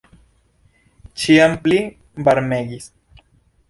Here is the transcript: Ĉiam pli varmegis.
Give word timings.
Ĉiam 1.25 1.55
pli 1.69 1.79
varmegis. 2.29 2.93